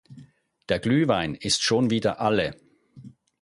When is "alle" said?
2.21-2.59